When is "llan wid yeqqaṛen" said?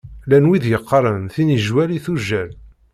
0.25-1.25